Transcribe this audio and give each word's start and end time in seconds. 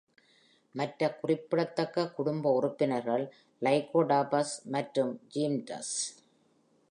மற்ற 0.75 1.09
குறிப்பிடத்தக்க 1.15 2.05
குடும்ப 2.11 2.53
உறுப்பினர்கள் 2.53 3.25
"லைகோடாபஸ்" 3.61 4.55
மற்றும் 4.67 5.13
"ஜிம்னலஸ்". 5.35 5.95